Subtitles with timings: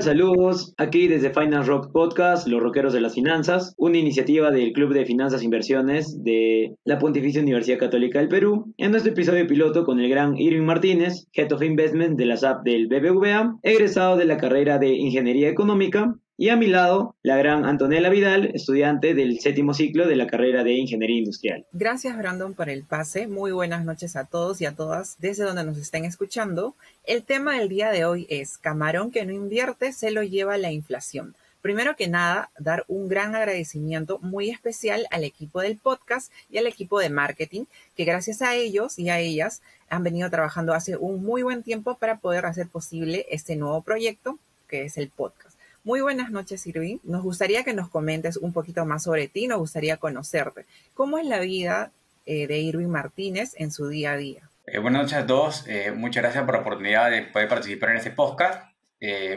[0.00, 0.74] Saludos.
[0.76, 5.04] Aquí desde Finance Rock Podcast, Los Rockeros de las Finanzas, una iniciativa del Club de
[5.04, 8.72] Finanzas e Inversiones de la Pontificia Universidad Católica del Perú.
[8.76, 12.62] En nuestro episodio piloto con el gran Irving Martínez, Head of Investment de la SAP
[12.62, 17.64] del BBVA, egresado de la carrera de Ingeniería Económica y a mi lado, la gran
[17.64, 21.66] Antonella Vidal, estudiante del séptimo ciclo de la carrera de Ingeniería Industrial.
[21.72, 23.26] Gracias, Brandon, por el pase.
[23.26, 26.76] Muy buenas noches a todos y a todas desde donde nos estén escuchando.
[27.04, 30.70] El tema del día de hoy es camarón que no invierte se lo lleva la
[30.70, 31.34] inflación.
[31.60, 36.68] Primero que nada, dar un gran agradecimiento muy especial al equipo del podcast y al
[36.68, 37.64] equipo de marketing,
[37.96, 41.96] que gracias a ellos y a ellas han venido trabajando hace un muy buen tiempo
[41.96, 45.47] para poder hacer posible este nuevo proyecto que es el podcast.
[45.84, 46.98] Muy buenas noches, Irving.
[47.04, 50.66] Nos gustaría que nos comentes un poquito más sobre ti, nos gustaría conocerte.
[50.92, 51.92] ¿Cómo es la vida
[52.26, 54.50] eh, de Irving Martínez en su día a día?
[54.66, 55.64] Eh, buenas noches a todos.
[55.66, 58.64] Eh, muchas gracias por la oportunidad de poder participar en este podcast.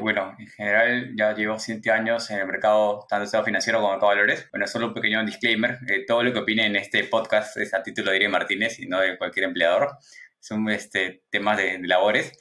[0.02, 4.12] bueno, en general ya llevo siete años en el mercado, tanto estado financiero como mercado
[4.12, 4.47] de valores.
[4.52, 5.80] Bueno, solo un pequeño disclaimer.
[6.08, 9.00] todo lo que opine en este podcast es a título de Irving Martínez y no
[9.00, 9.92] de cualquier empleador.
[10.39, 12.34] Son este, temas de labores.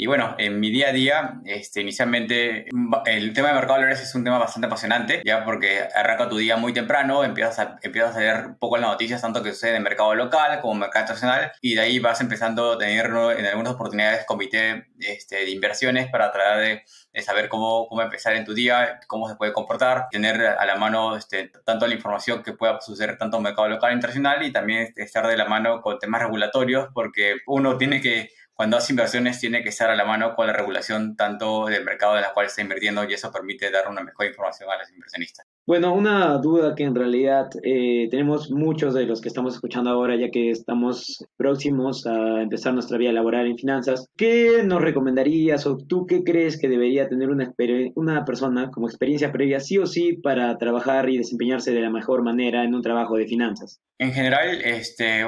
[0.00, 2.66] Y bueno, en mi día a día, este, inicialmente,
[3.06, 6.36] el tema de mercado de valores es un tema bastante apasionante, ya porque arranca tu
[6.36, 9.70] día muy temprano, empiezas a, empiezas a leer un poco las noticias, tanto que sucede
[9.70, 12.78] en el mercado local como en el mercado internacional, y de ahí vas empezando a
[12.78, 18.00] tener en algunas oportunidades comité este, de inversiones para tratar de, de, saber cómo, cómo
[18.00, 21.94] empezar en tu día, cómo se puede comportar, tener a la mano este, tanto la
[21.94, 25.36] información que pueda suceder tanto en el mercado local e internacional y también estar de
[25.36, 29.88] la mano con temas regulatorios, porque uno tiene que cuando hace inversiones tiene que estar
[29.88, 33.14] a la mano con la regulación tanto del mercado en la cual está invirtiendo y
[33.14, 35.46] eso permite dar una mejor información a los inversionistas.
[35.68, 40.16] Bueno, una duda que en realidad eh, tenemos muchos de los que estamos escuchando ahora,
[40.16, 44.08] ya que estamos próximos a empezar nuestra vida laboral en finanzas.
[44.16, 47.52] ¿Qué nos recomendarías o tú qué crees que debería tener una,
[47.96, 52.22] una persona como experiencia previa, sí o sí, para trabajar y desempeñarse de la mejor
[52.22, 53.78] manera en un trabajo de finanzas?
[53.98, 55.26] En general, este, eh,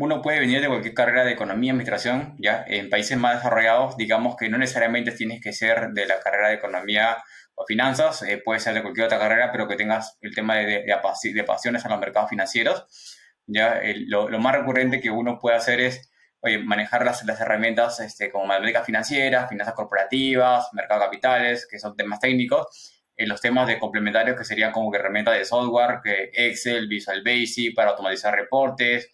[0.00, 4.36] uno puede venir de cualquier carrera de economía, administración, ya en países más desarrollados, digamos
[4.36, 7.18] que no necesariamente tienes que ser de la carrera de economía
[7.56, 10.84] o finanzas, eh, puede ser de cualquier otra carrera, pero que tengas el tema de,
[10.84, 12.86] de, pasiones a los mercados financieros.
[13.46, 13.80] ¿ya?
[14.06, 18.46] lo, más recurrente que uno puede hacer es oye, manejar las, las herramientas este, como
[18.46, 23.78] matemáticas financieras, finanzas corporativas, mercado de capitales, que son temas técnicos, en los temas de
[23.78, 29.10] complementarios que serían como que herramientas de software, que Excel, Visual Basic para automatizar reportes,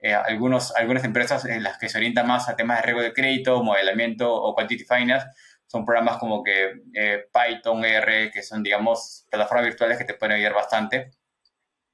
[0.00, 3.12] eh, algunos, algunas empresas en las que se orientan más a temas de riesgo de
[3.12, 5.26] crédito, modelamiento o quantity finance,
[5.72, 10.36] son programas como que eh, Python, R, que son, digamos, plataformas virtuales que te pueden
[10.36, 11.12] ayudar bastante.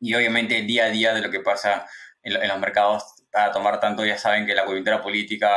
[0.01, 1.87] Y obviamente el día a día de lo que pasa
[2.25, 5.49] en, los mercados para tomar tanto, ya saben que la coyuntura política,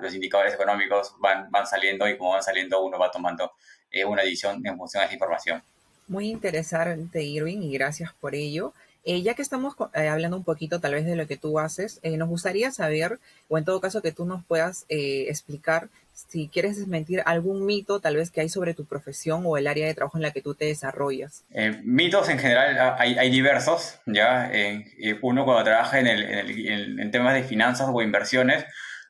[0.00, 3.50] los indicadores económicos van, van saliendo y como van saliendo uno va tomando
[3.90, 5.60] eh, una decisión en función de esa información.
[6.06, 8.72] Muy interesante, Irving, y gracias por ello.
[9.02, 12.28] Eh, ya que estamos hablando un poquito tal vez de lo que tú haces, nos
[12.28, 13.18] gustaría saber,
[13.48, 18.16] o en todo caso que tú nos puedas explicar si quieres desmentir algún mito tal
[18.16, 20.54] vez que hay sobre tu profesión o el área de trabajo en la que tú
[20.54, 21.44] te desarrollas.
[21.50, 24.48] Eh, mitos en general ah, hay, hay diversos, ¿ya?
[24.52, 28.64] Eh, uno cuando trabaja en, el, en, en, temas de finanzas o inversiones,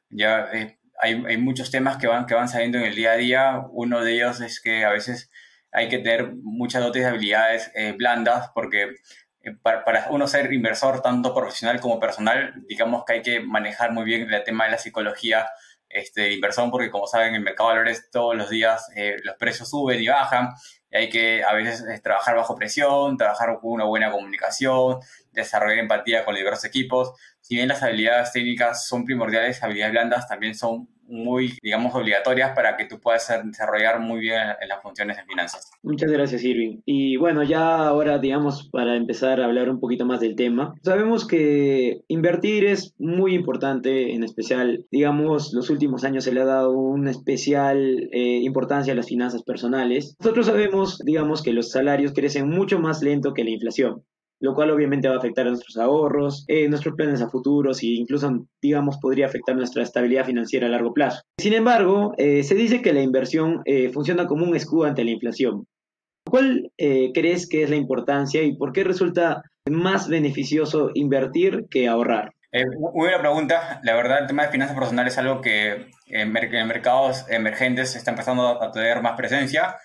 [0.09, 3.17] ya eh, hay, hay, muchos temas que van, que van saliendo en el día a
[3.17, 3.63] día.
[3.71, 5.31] Uno de ellos es que a veces
[5.73, 8.95] hay que tener muchas dotes de habilidades blandas porque
[9.61, 14.05] para, para, uno ser inversor tanto profesional como personal, digamos que hay que manejar muy
[14.05, 15.47] bien el tema de la psicología
[15.95, 19.37] este, inversión, porque como saben, en el mercado de valores todos los días eh, los
[19.37, 20.51] precios suben y bajan,
[20.91, 24.99] y hay que a veces trabajar bajo presión, trabajar con una buena comunicación,
[25.31, 27.13] desarrollar empatía con diversos equipos.
[27.45, 32.75] Si bien las habilidades técnicas son primordiales, habilidades blandas también son muy, digamos, obligatorias para
[32.79, 35.71] que tú puedas desarrollar muy bien en las funciones de finanzas.
[35.83, 36.81] Muchas gracias, Irving.
[36.87, 41.27] Y bueno, ya ahora, digamos, para empezar a hablar un poquito más del tema, sabemos
[41.27, 46.73] que invertir es muy importante, en especial, digamos, los últimos años se le ha dado
[46.73, 50.17] una especial eh, importancia a las finanzas personales.
[50.19, 54.03] Nosotros sabemos, digamos, que los salarios crecen mucho más lento que la inflación
[54.41, 57.87] lo cual obviamente va a afectar a nuestros ahorros, eh, nuestros planes a futuros e
[57.87, 61.23] incluso, digamos, podría afectar nuestra estabilidad financiera a largo plazo.
[61.39, 65.13] Sin embargo, eh, se dice que la inversión eh, funciona como un escudo ante la
[65.13, 65.67] inflación.
[66.27, 72.33] ¿Cuál crees que es la importancia y por qué resulta más beneficioso invertir que ahorrar?
[72.79, 73.81] muy buena pregunta.
[73.83, 78.63] La verdad, el tema de finanzas personales es algo que en, mercados emergentes está empezando
[78.63, 79.77] a tener más presencia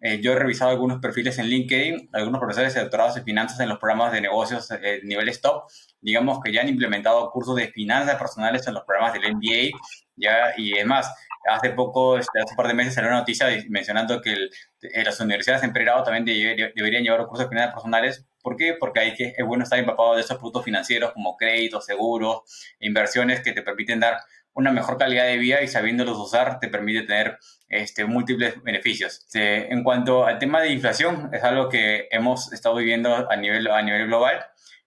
[0.00, 3.68] eh, yo he revisado algunos perfiles en LinkedIn, algunos profesores de doctorados en finanzas en
[3.68, 5.64] los programas de negocios eh, nivel top,
[6.00, 9.76] digamos que ya han implementado cursos de finanzas personales en los programas del MBA,
[10.14, 11.12] ya, y además,
[11.50, 14.34] hace poco, este, hace un par de meses salió una noticia mencionando que
[14.82, 18.26] eh, las universidades en pregrado también deberían llevar cursos de finanzas personales.
[18.42, 18.74] ¿Por qué?
[18.78, 22.42] Porque hay que, es bueno estar empapado de esos productos financieros como créditos, seguros,
[22.80, 24.18] inversiones que te permiten dar
[24.58, 27.38] una mejor calidad de vida y sabiéndolos usar te permite tener
[27.68, 29.24] este, múltiples beneficios.
[29.32, 33.80] en cuanto al tema de inflación, es algo que hemos estado viviendo a nivel, a
[33.82, 34.44] nivel global.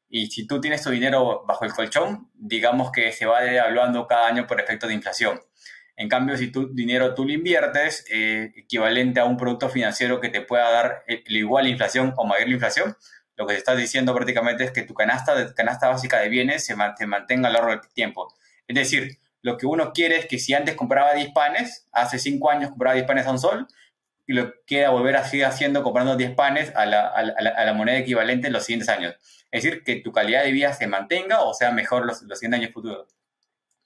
[0.09, 4.27] Y si tú tienes tu dinero bajo el colchón, digamos que se va devaluando cada
[4.27, 5.39] año por efecto de inflación.
[5.95, 10.27] En cambio, si tu dinero tú lo inviertes, eh, equivalente a un producto financiero que
[10.27, 12.97] te pueda dar el, igual inflación o mayor inflación,
[13.38, 16.75] lo que te estás diciendo prácticamente es que tu canasta, canasta básica de bienes se,
[16.97, 18.33] se mantenga a lo largo del tiempo.
[18.68, 22.50] Es decir, lo que uno quiere es que si antes compraba 10 panes, hace 5
[22.50, 23.68] años compraba 10 panes a un sol,
[24.28, 27.98] y lo queda volver a seguir haciendo comprando 10 panes a la, a, la, moneda
[27.98, 29.16] equivalente en los siguientes años.
[29.52, 32.62] Es decir, que tu calidad de vida se mantenga o sea mejor los, los siguientes
[32.62, 33.08] años futuros.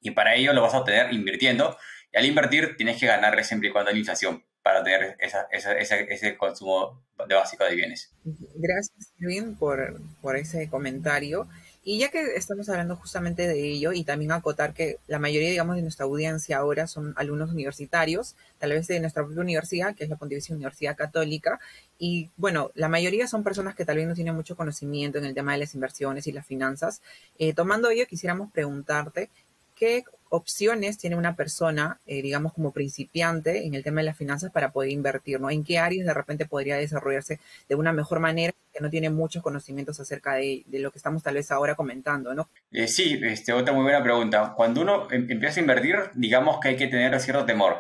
[0.02, 1.78] Y para ello lo vas a obtener invirtiendo.
[2.12, 5.74] Y al invertir tienes que ganarle siempre y cuando hay inflación para tener esa, esa,
[5.74, 8.12] ese consumo de básico de bienes.
[8.24, 11.48] Gracias, Kevin, por, por ese comentario.
[11.88, 15.76] Y ya que estamos hablando justamente de ello y también acotar que la mayoría, digamos,
[15.76, 20.10] de nuestra audiencia ahora son alumnos universitarios, tal vez de nuestra propia universidad, que es
[20.10, 21.60] la Pontificia Universidad Católica,
[22.00, 25.36] y bueno, la mayoría son personas que tal vez no tienen mucho conocimiento en el
[25.36, 27.04] tema de las inversiones y las finanzas.
[27.38, 29.30] Eh, tomando ello, quisiéramos preguntarte
[29.76, 34.52] qué opciones tiene una persona, eh, digamos, como principiante en el tema de las finanzas
[34.52, 35.50] para poder invertir, ¿no?
[35.50, 37.40] ¿En qué áreas de repente podría desarrollarse
[37.70, 41.36] de una mejor manera que no tiene muchos conocimientos acerca de, lo que estamos tal
[41.36, 42.50] vez ahora comentando, ¿no?
[42.72, 44.54] Eh, sí, este, otra muy buena pregunta.
[44.56, 47.78] Cuando uno em, empieza a invertir, digamos que hay que tener cierto temor.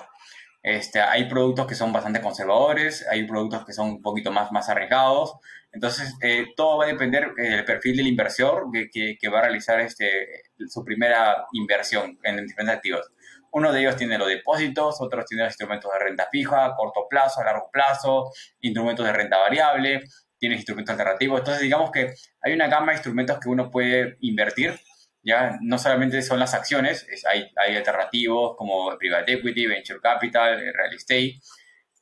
[0.66, 4.68] Este, hay productos que son bastante conservadores, hay productos que son un poquito más, más
[4.68, 5.36] arriesgados.
[5.72, 9.80] Entonces, eh, todo va a depender del perfil del inversor que, que, va a realizar
[9.80, 13.12] este, su primera inversión en diferentes activos.
[13.52, 17.06] Uno de ellos tiene los depósitos, otros tienen los instrumentos de renta fija, a corto
[17.08, 18.32] plazo, a largo plazo,
[18.62, 20.04] instrumentos de renta variable,
[20.40, 21.42] tienes instrumentos alternativos.
[21.42, 24.80] Entonces, digamos que hay una gama de instrumentos que uno puede invertir.
[25.26, 30.94] Ya no solamente son las acciones, hay, hay alternativos como private equity, venture capital, real
[30.94, 31.42] estate.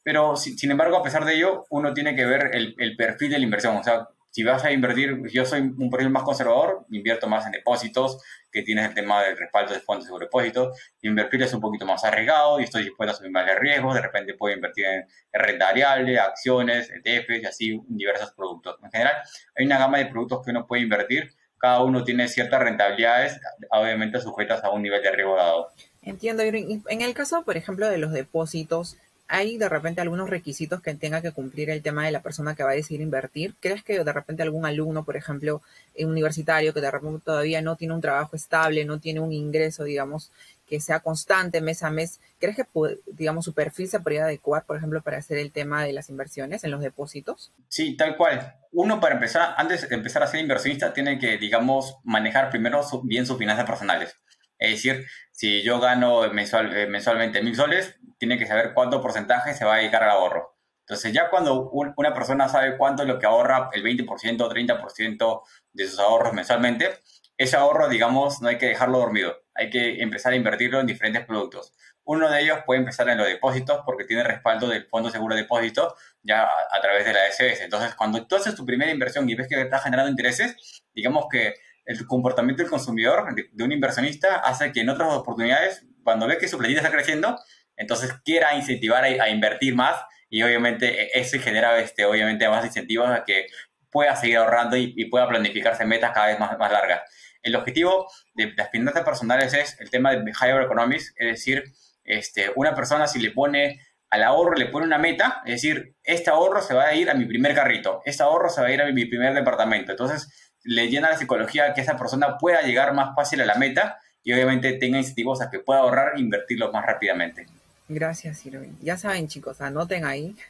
[0.03, 3.39] Pero, sin embargo, a pesar de ello, uno tiene que ver el, el perfil de
[3.39, 3.77] la inversión.
[3.77, 7.51] O sea, si vas a invertir, yo soy un perfil más conservador, invierto más en
[7.51, 8.17] depósitos,
[8.51, 12.03] que tienes el tema del respaldo de fondos de depósitos, invertir es un poquito más
[12.03, 16.17] arriesgado y estoy dispuesto a asumir más riesgos, de repente puedo invertir en, renta variable,
[16.17, 18.77] acciones, ETFs y así diversos productos.
[18.83, 19.17] En general,
[19.55, 21.31] hay una gama de productos que uno puede invertir,
[21.63, 23.39] cada uno tiene ciertas rentabilidades,
[23.71, 25.69] obviamente sujetas a un nivel de riesgo dado.
[26.01, 28.97] Entiendo, en el caso, por ejemplo, de los depósitos,
[29.29, 32.63] ¿Hay de repente algunos requisitos que tenga que cumplir el tema de la persona que
[32.63, 33.55] va a decidir invertir?
[33.61, 35.61] ¿Crees que de repente algún alumno, por ejemplo,
[35.97, 40.29] universitario, que de repente todavía no tiene un trabajo estable, no tiene un ingreso, digamos,
[40.73, 42.65] que sea constante mes a mes, ¿crees que,
[43.05, 46.81] digamos, su podría adecuar, por ejemplo, para hacer el tema de las inversiones en los
[46.81, 47.51] depósitos?
[47.67, 48.55] Sí, tal cual.
[48.71, 53.27] Uno, para empezar, antes de empezar a ser inversionista, tiene que, digamos, manejar primero bien
[53.27, 54.19] sus finanzas personales.
[54.57, 59.53] Es decir, si yo gano mensual, eh, mensualmente mil soles, tiene que saber cuánto porcentaje
[59.53, 60.57] se va a dedicar al ahorro.
[60.87, 65.87] Entonces, ya cuando una persona sabe cuánto es lo que ahorra, el 20%, 30% de
[65.87, 66.97] sus ahorros mensualmente,
[67.37, 69.42] ese ahorro, digamos, no hay que dejarlo dormido.
[69.55, 71.73] Hay que empezar a invertirlo en diferentes productos.
[72.05, 75.43] Uno de ellos puede empezar en los depósitos porque tiene respaldo del Fondo Seguro de
[75.43, 77.61] Depósito ya a, través de la SBS.
[77.61, 81.53] Entonces, cuando tú haces tu primera inversión y ves que está generando intereses, digamos que
[81.85, 86.47] el comportamiento del consumidor, de, un inversionista, hace que en otras oportunidades, cuando ve que
[86.47, 87.37] su planilla está creciendo,
[87.77, 89.95] entonces quiera incentivar a, invertir más
[90.29, 93.47] y obviamente e, eso genera este, obviamente más incentivos a que
[93.91, 97.01] pueda seguir ahorrando y, pueda planificarse metas cada vez más, más largas.
[97.43, 101.63] El objetivo de las finanzas personales es el tema de higher economics, es decir,
[102.03, 106.29] este, una persona si le pone al ahorro, le pone una meta, es decir, este
[106.29, 108.81] ahorro se va a ir a mi primer carrito, este ahorro se va a ir
[108.81, 109.91] a mi primer departamento.
[109.91, 110.29] Entonces,
[110.63, 114.31] le llena la psicología que esa persona pueda llegar más fácil a la meta y
[114.33, 117.47] obviamente tenga incentivos a que pueda ahorrar e invertirlo más rápidamente.
[117.89, 118.73] Gracias, Irving.
[118.81, 120.35] Ya saben, chicos, anoten ahí.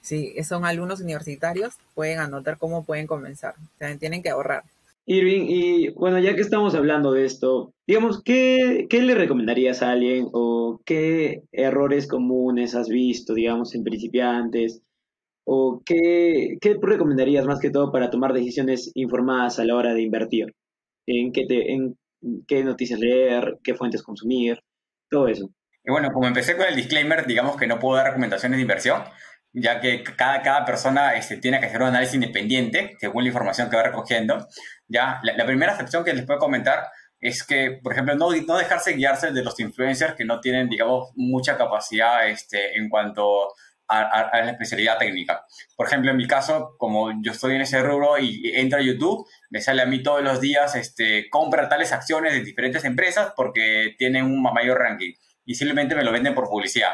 [0.00, 3.54] Si son alumnos universitarios, pueden anotar cómo pueden comenzar.
[4.00, 4.64] tienen que ahorrar.
[5.06, 9.90] Irving, y bueno, ya que estamos hablando de esto, digamos, ¿qué, ¿qué, le recomendarías a
[9.90, 14.82] alguien o qué errores comunes has visto, digamos, en principiantes
[15.44, 20.02] ¿O qué, qué, recomendarías más que todo para tomar decisiones informadas a la hora de
[20.02, 20.54] invertir?
[21.06, 21.96] ¿En qué, te, en
[22.46, 23.58] qué noticias leer?
[23.64, 24.60] ¿Qué fuentes consumir?
[25.10, 25.50] Todo eso.
[25.84, 29.02] Y bueno, como empecé con el disclaimer, digamos que no puedo dar recomendaciones de inversión,
[29.52, 33.68] ya que cada, cada persona este, tiene que hacer un análisis independiente según la información
[33.68, 34.46] que va recogiendo.
[34.88, 36.88] Ya, la, primera excepción que les puedo comentar
[37.20, 41.10] es que, por ejemplo, no, no dejarse guiarse de los influencers que no tienen, digamos,
[41.14, 43.52] mucha capacidad este, en cuanto
[43.88, 45.44] a, la especialidad técnica.
[45.76, 49.26] Por ejemplo, en mi caso, como yo estoy en ese rubro y entro a YouTube,
[49.50, 53.94] me sale a mí todos los días, este, compra tales acciones de diferentes empresas porque
[53.98, 55.12] tienen un mayor ranking
[55.44, 56.92] y simplemente me lo venden por publicidad.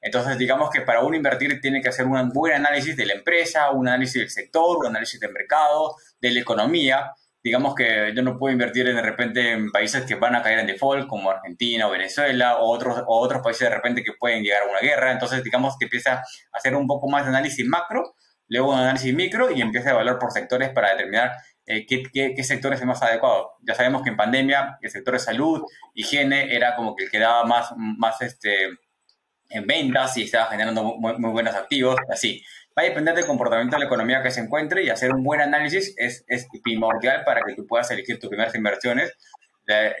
[0.00, 3.70] Entonces, digamos que para uno invertir tiene que hacer un buen análisis de la empresa,
[3.70, 7.12] un análisis del sector, un análisis del mercado, de la economía,
[7.46, 10.66] digamos que yo no puedo invertir de repente en países que van a caer en
[10.66, 14.64] default, como Argentina o Venezuela, o otros, o otros países de repente que pueden llegar
[14.64, 15.12] a una guerra.
[15.12, 16.22] Entonces, digamos que empieza a
[16.52, 18.16] hacer un poco más de análisis macro,
[18.48, 21.36] luego un análisis micro y empieza a evaluar por sectores para determinar
[21.66, 23.52] eh, qué, qué, sector es el más adecuado.
[23.62, 25.62] Ya sabemos que en pandemia el sector de salud,
[25.94, 28.70] higiene, era como que el que daba más, más este,
[29.50, 32.42] en ventas y estaba generando muy, muy buenos activos, así
[32.76, 35.40] va a depender del comportamiento de la economía que se encuentre y hacer un buen
[35.40, 39.12] análisis es, es primordial para que tú puedas elegir tus primeras inversiones.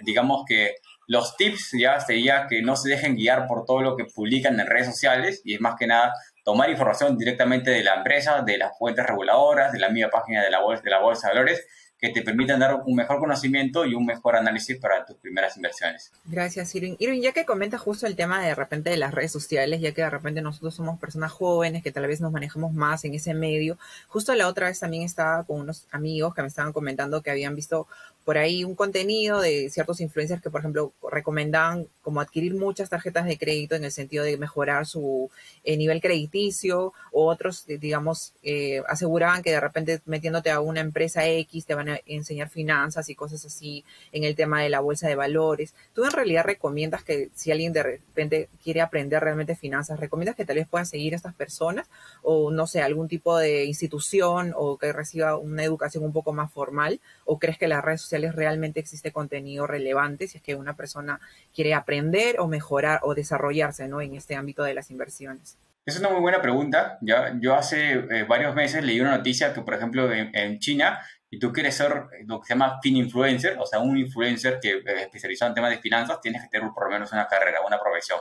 [0.02, 0.76] digamos que
[1.08, 4.66] los tips ya sería que no se dejen guiar por todo lo que publican en
[4.66, 6.12] redes sociales y es más que nada
[6.44, 10.50] tomar información directamente de la empresa, de las fuentes reguladoras, de la misma página de
[10.50, 11.66] la bolsa de, la bolsa de valores
[11.98, 16.12] que te permitan dar un mejor conocimiento y un mejor análisis para tus primeras inversiones.
[16.26, 16.96] Gracias, Irving.
[16.98, 19.92] Irving, ya que comentas justo el tema de, de repente de las redes sociales, ya
[19.92, 23.32] que de repente nosotros somos personas jóvenes que tal vez nos manejamos más en ese
[23.32, 27.30] medio, justo la otra vez también estaba con unos amigos que me estaban comentando que
[27.30, 27.86] habían visto
[28.26, 33.24] por ahí un contenido de ciertos influencers que, por ejemplo, recomendaban como adquirir muchas tarjetas
[33.24, 35.30] de crédito en el sentido de mejorar su
[35.62, 41.24] eh, nivel crediticio, o otros, digamos, eh, aseguraban que de repente metiéndote a una empresa
[41.24, 45.06] X te van a enseñar finanzas y cosas así en el tema de la bolsa
[45.06, 45.72] de valores.
[45.94, 50.44] ¿Tú en realidad recomiendas que si alguien de repente quiere aprender realmente finanzas, recomiendas que
[50.44, 51.88] tal vez puedan seguir a estas personas
[52.22, 56.52] o no sé, algún tipo de institución o que reciba una educación un poco más
[56.52, 57.00] formal?
[57.24, 61.20] ¿O crees que las redes sociales realmente existe contenido relevante si es que una persona
[61.54, 64.00] quiere aprender o mejorar o desarrollarse ¿no?
[64.00, 65.58] en este ámbito de las inversiones?
[65.84, 66.98] Es una muy buena pregunta.
[67.00, 70.98] Ya, yo hace eh, varios meses leí una noticia que, por ejemplo, en, China,
[71.30, 74.78] y tú quieres ser lo que se llama fin influencer, o sea, un influencer que
[74.78, 77.78] eh, especializado en temas de finanzas, tienes que tener por lo menos una carrera, una
[77.78, 78.18] profesión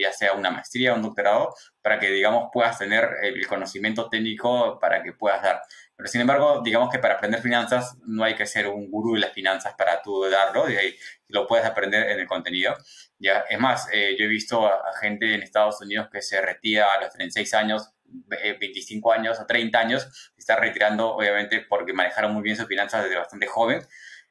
[0.00, 4.78] ya sea una maestría o un doctorado, para que, digamos, puedas tener el conocimiento técnico
[4.80, 5.60] para que puedas dar.
[5.96, 9.20] Pero sin embargo, digamos que para aprender finanzas no hay que ser un gurú de
[9.20, 10.96] las finanzas para tú darlo, y ahí
[11.28, 12.74] lo puedes aprender en el contenido.
[13.18, 16.94] Ya, es más, eh, yo he visto a, gente en Estados Unidos que se retira
[16.94, 22.42] a los 36 años, 25 años o 30 años, está retirando obviamente porque manejaron muy
[22.42, 23.82] bien sus finanzas desde bastante joven.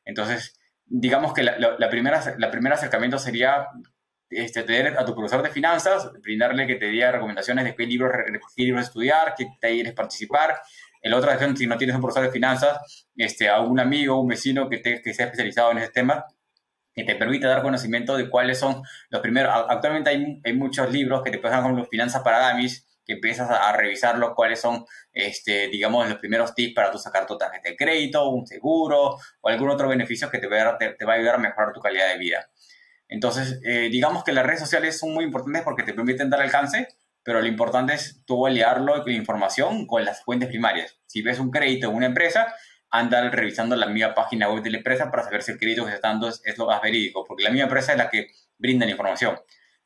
[0.06, 3.68] Entonces, digamos que la, la, primera, la primer acercamiento sería
[4.32, 8.12] este, tener a tu profesor de finanzas, brindarle que te diga recomendaciones de qué libros,
[8.56, 10.56] qué libros estudiar, qué talleres participar,
[11.02, 14.28] el otro ejemplo, si no tienes un profesor de finanzas, este, a un amigo, un
[14.28, 16.26] vecino que, te, que sea especializado en ese tema,
[16.94, 19.52] que te permita dar conocimiento de cuáles son los primeros.
[19.70, 23.50] Actualmente hay, hay muchos libros que te pueden como los finanzas para damis, que empiezas
[23.50, 27.76] a, a cuáles son, este, digamos, los primeros tips para tú sacar tu tarjeta de
[27.76, 31.36] crédito, un seguro o algún otro beneficio que te va, te, te va a ayudar
[31.36, 32.50] a mejorar tu calidad de vida.
[33.08, 36.88] Entonces, eh, digamos que las redes sociales son muy importantes porque te permiten dar alcance,
[37.24, 40.98] pero lo importante es tú aliarlo con información con las fuentes primarias.
[41.06, 42.54] Si ves un crédito en una empresa,
[42.90, 45.94] anda revisando la misma página web de la empresa para saber si el crédito que
[45.94, 48.92] está dando es, lo más verídico, porque la misma empresa es la que brinda la
[48.92, 49.40] información.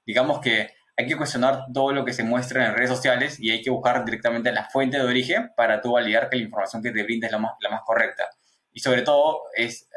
[0.06, 3.62] Digamos que hay que cuestionar todo lo que se muestra en redes sociales y hay
[3.62, 7.04] que buscar directamente la fuente de origen para tú validar que la información que te
[7.04, 8.30] brinda es la más, la más correcta.
[8.72, 9.89] Y sobre todo es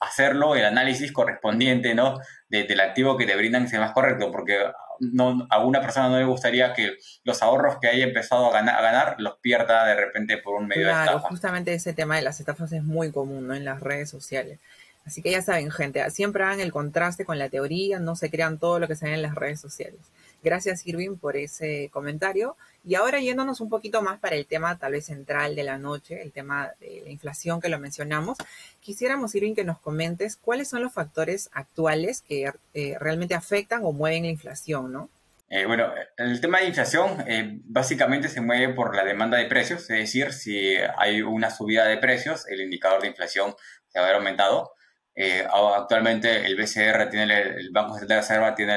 [0.00, 2.18] hacerlo el análisis correspondiente, ¿no?
[2.48, 4.58] del activo que te brindan sea más correcto, porque
[5.00, 8.76] no, a una persona no le gustaría que los ahorros que haya empezado a ganar,
[8.76, 11.28] a ganar los pierda de repente por un medio de estafa.
[11.28, 13.54] justamente ese tema de las estafas es muy común ¿no?
[13.54, 14.58] en las redes sociales.
[15.06, 18.58] Así que ya saben, gente, siempre hagan el contraste con la teoría, no se crean
[18.58, 20.00] todo lo que se ve en las redes sociales.
[20.44, 22.54] Gracias, Irving, por ese comentario.
[22.84, 26.20] Y ahora yéndonos un poquito más para el tema tal vez central de la noche,
[26.20, 28.36] el tema de la inflación que lo mencionamos,
[28.80, 33.92] quisiéramos, Irving, que nos comentes cuáles son los factores actuales que eh, realmente afectan o
[33.92, 35.08] mueven la inflación, ¿no?
[35.48, 39.88] Eh, bueno, el tema de inflación eh, básicamente se mueve por la demanda de precios,
[39.88, 43.54] es decir, si hay una subida de precios, el indicador de inflación
[43.88, 44.72] se va a ver aumentado.
[45.16, 48.76] Eh, actualmente el BCR, tiene el, Banco Central de Reserva, tiene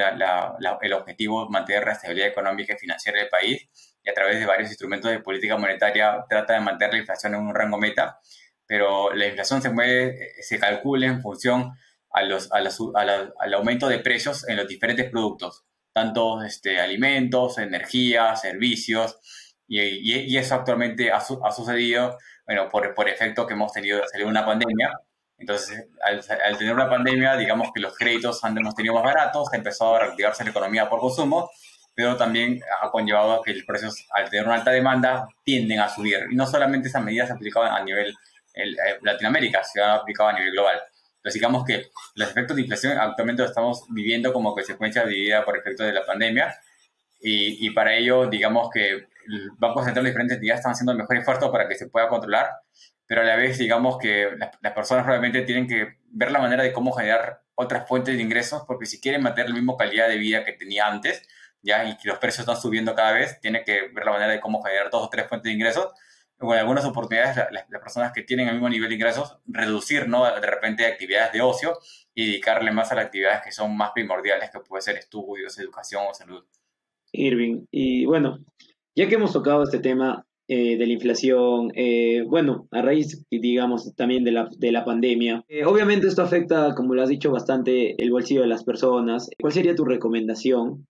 [0.81, 3.67] el objetivo de mantener la estabilidad económica y financiera del país
[4.03, 7.41] y a través de varios instrumentos de política monetaria trata de mantener la inflación en
[7.41, 8.19] un rango meta,
[8.67, 11.73] pero la inflación se mueve, se calcula en función
[12.11, 19.19] a los, al aumento de precios en los diferentes productos, tanto este, alimentos, energía, servicios,
[19.67, 24.23] y, y, eso actualmente ha, ha, sucedido bueno, por, por efecto que hemos tenido de
[24.23, 24.93] una pandemia,
[25.37, 29.57] Entonces, al, tener una pandemia, digamos que los créditos han, hemos tenido más baratos, ha
[29.57, 31.49] empezado a reactivarse la economía por consumo,
[31.93, 35.89] pero también ha conllevado a que los precios, al tener una alta demanda, tienden a
[35.89, 36.27] subir.
[36.31, 38.15] Y no solamente esas medidas se aplicaban a nivel
[38.53, 40.79] el, eh, Latinoamérica, se han aplicado a nivel global.
[41.17, 45.57] Entonces, digamos que los efectos de inflación actualmente los estamos viviendo como consecuencia vivida por
[45.57, 46.55] efectos de la pandemia.
[47.19, 50.97] Y, y, para ello, digamos que el Banco Central de diferentes entidades están haciendo el
[50.99, 52.47] mejor esfuerzo para que se pueda controlar
[53.07, 56.73] pero a la vez digamos que las, personas realmente tienen que ver la manera de
[56.73, 60.43] cómo generar otras fuentes de ingresos, porque si quieren mantener la misma calidad de vida
[60.43, 61.27] que tenía antes,
[61.61, 64.39] ya, y que los precios están subiendo cada vez, tienen que ver la manera de
[64.39, 65.87] cómo generar dos o tres fuentes de ingresos.
[66.39, 70.23] O en algunas oportunidades, las, personas que tienen el mismo nivel de ingresos, reducir, ¿no?
[70.25, 71.79] De repente actividades de ocio
[72.13, 76.03] y dedicarle más a las actividades que son más primordiales, que puede ser estudios, educación
[76.07, 76.45] o salud.
[77.11, 78.39] Irving, y bueno,
[78.95, 83.93] ya que hemos tocado este tema, eh, de la inflación, eh, bueno, a raíz, digamos,
[83.95, 85.43] también de la, de la pandemia.
[85.49, 89.29] Eh, obviamente esto afecta, como lo has dicho, bastante el bolsillo de las personas.
[89.39, 90.87] ¿Cuál sería tu recomendación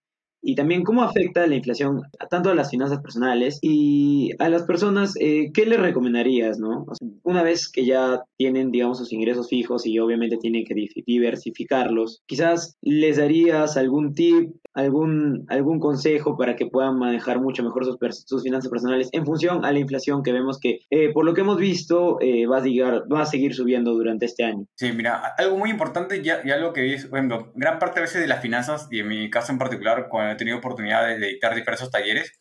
[0.47, 5.13] y también cómo afecta la inflación tanto a las finanzas personales y a las personas,
[5.19, 6.85] eh, ¿qué les recomendarías, no?
[7.23, 10.73] una vez que ya tienen, digamos, sus ingresos fijos y obviamente tienen que
[11.05, 17.83] diversificarlos, quizás les darías algún tip, algún, algún consejo para que puedan manejar mucho mejor
[17.83, 21.33] sus, sus finanzas personales en función a la inflación que vemos que, eh, por lo
[21.33, 24.65] que hemos visto, eh, va, a llegar, va a seguir subiendo durante este año.
[24.75, 28.27] Sí, mira, algo muy importante, ya, ya que es, bueno, gran parte a veces de
[28.27, 32.39] las finanzas, y en mi caso en particular, cuando tenido oportunidad de, dictar diversos talleres,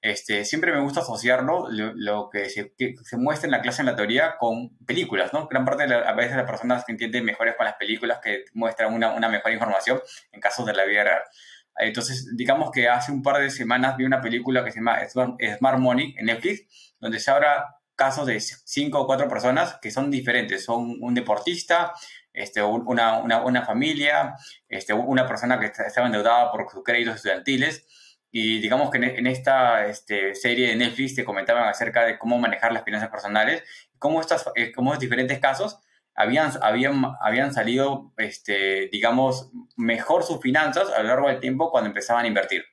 [0.00, 3.96] este, siempre me gusta asociarlo, lo, que, se, se, muestra en la clase en la
[3.96, 5.48] teoría con películas, ¿no?
[5.48, 9.12] Gran parte de a veces las personas entienden mejores con las películas que muestran una,
[9.12, 10.00] una mejor información
[10.30, 11.22] en casos de la vida real.
[11.78, 15.78] Entonces, digamos que hace un par de semanas vi una película que se llama Smart
[15.78, 20.64] Money en Netflix, donde se habla casos de cinco o cuatro personas que son diferentes.
[20.64, 21.92] Son un deportista,
[22.38, 24.34] este, una, una, familia,
[24.68, 27.86] este, una persona que estaba endeudada por sus créditos estudiantiles.
[28.30, 32.72] Y digamos que en, esta este, serie de Netflix te comentaban acerca de cómo manejar
[32.72, 33.62] las finanzas personales,
[33.98, 35.78] cómo, estas, eh, cómo diferentes casos
[36.14, 41.88] habían, habían, habían salido, este, digamos, mejor sus finanzas a lo largo del tiempo cuando
[41.88, 42.64] empezaban a invertir.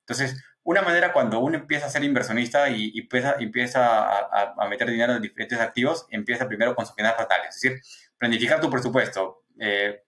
[0.00, 5.14] Entonces, una manera cuando uno empieza a ser inversionista y, empieza, empieza a, meter dinero
[5.14, 7.56] en diferentes activos, empieza primero con sus finanzas personales.
[7.56, 7.80] Es decir,
[8.16, 9.42] planificar tu presupuesto.
[9.58, 10.02] Eh,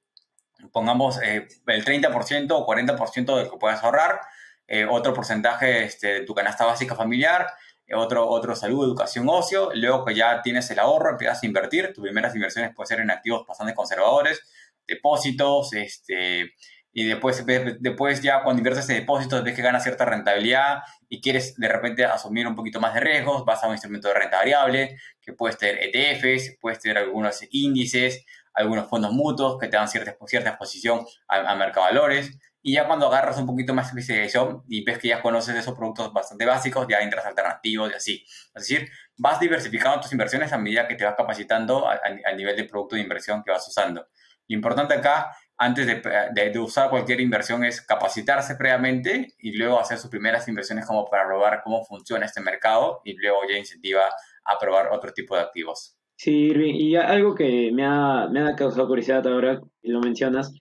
[0.72, 4.20] pongamos eh, el 30% o 40% de lo que puedas ahorrar,
[4.66, 7.48] eh, otro porcentaje este, de tu canasta básica familiar,
[7.92, 9.70] otro, otro salud, educación, ocio.
[9.74, 11.92] Luego que ya tienes el ahorro, empiezas a invertir.
[11.92, 14.40] Tus primeras inversiones pueden ser en activos bastante conservadores,
[14.86, 16.54] depósitos, este,
[16.96, 17.44] y después,
[17.80, 22.04] después ya cuando inviertes en depósitos ves que ganas cierta rentabilidad y quieres de repente
[22.04, 25.58] asumir un poquito más de riesgos, vas a un instrumento de renta variable, que puedes
[25.58, 31.04] tener ETFs, puedes tener algunos índices, algunos fondos mutuos que te dan cierta, cierta exposición
[31.26, 32.38] a, mercado de valores.
[32.62, 35.74] Y ya cuando agarras un poquito más de especialización y ves que ya conoces esos
[35.74, 38.24] productos bastante básicos, ya entras alternativos y así.
[38.54, 42.64] Es decir, vas diversificando tus inversiones a medida que te vas capacitando al nivel de
[42.64, 44.06] producto de inversión que vas usando.
[44.48, 50.10] Lo importante acá antes de, usar cualquier inversión es capacitarse previamente y luego hacer sus
[50.10, 54.02] primeras inversiones como para probar cómo funciona este mercado y luego ya incentiva
[54.44, 55.96] a probar otro tipo de activos.
[56.16, 60.52] Sí, y algo que me ha, me ha causado curiosidad ahora, lo mencionas,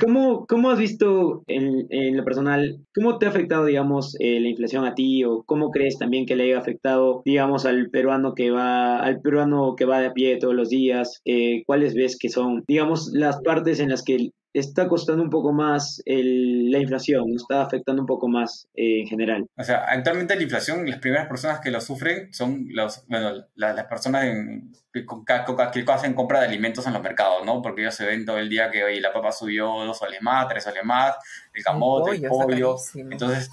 [0.00, 4.48] ¿Cómo, ¿Cómo, has visto en, en, lo personal, cómo te ha afectado, digamos, eh, la
[4.48, 8.50] inflación a ti o cómo crees también que le haya afectado, digamos, al peruano que
[8.50, 11.20] va, al peruano que va de a pie todos los días?
[11.24, 15.52] Eh, ¿Cuáles ves que son, digamos, las partes en las que está costando un poco
[15.52, 19.46] más la inflación, está afectando un poco más eh, en general.
[19.56, 23.84] O sea, actualmente la inflación, las primeras personas que lo sufren son los, bueno, las
[23.86, 24.24] personas
[24.92, 27.62] que, que, hacen compra de alimentos en los mercados, ¿no?
[27.62, 30.48] Porque ellos se ven todo el día que oye, la papa subió dos soles más,
[30.48, 31.16] tres soles más,
[31.54, 32.76] el camote, el pollo.
[32.94, 33.50] Entonces,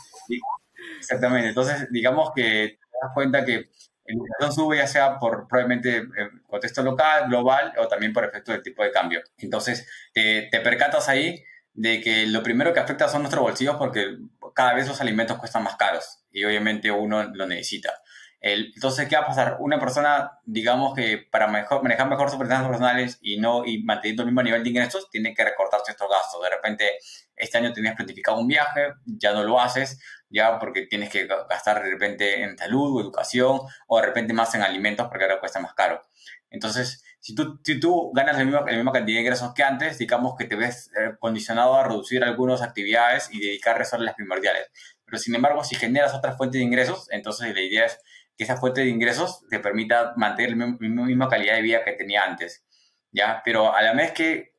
[0.98, 1.50] exactamente.
[1.50, 3.70] Entonces, digamos que te das cuenta que
[4.14, 8.52] la inflación sube ya sea por probablemente eh, contexto local, global o también por efecto
[8.52, 9.22] del tipo de cambio.
[9.38, 11.44] Entonces, te percatas ahí
[11.74, 14.18] de que lo primero que afecta son nuestros bolsillos porque
[14.54, 17.94] cada vez los alimentos cuestan más caros y obviamente uno lo necesita.
[18.42, 19.58] El, entonces, ¿qué va a pasar?
[19.60, 24.24] Una persona, digamos que para mejor, manejar mejor sus finanzas personales y no y manteniendo
[24.24, 26.42] el mismo nivel de ingresos, tiene que recortar ciertos gastos.
[26.42, 26.90] De repente,
[27.36, 31.84] este año tenías planificado un viaje, ya no lo haces, ya porque tienes que gastar
[31.84, 35.60] de repente en salud o educación, o de repente más en alimentos porque ahora cuesta
[35.60, 36.02] más caro.
[36.50, 37.80] Entonces, si tú, si
[38.14, 41.84] ganas la misma, cantidad de ingresos que antes, digamos que te ves eh, condicionado a
[41.84, 44.72] reducir algunas actividades y dedicar a resolver las primordiales.
[45.06, 48.00] Pero sin embargo, si generas otras fuentes de ingresos, entonces la idea es
[48.38, 52.24] que esa fuente de ingresos te permita mantener la misma calidad de vida que tenía
[52.24, 52.64] antes.
[53.12, 53.42] ¿ya?
[53.44, 54.54] Pero a la vez que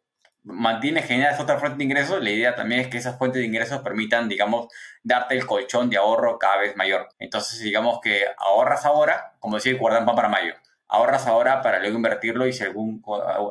[0.50, 3.80] mantiene, generas otra fuente de ingresos, la idea también es que esas fuentes de ingresos
[3.80, 4.68] permitan, digamos,
[5.02, 7.08] darte el colchón de ahorro cada vez mayor.
[7.18, 10.54] Entonces, digamos que ahorras ahora, como decía, guardan pan para mayo.
[10.88, 13.02] Ahorras ahora para luego invertirlo y si algún,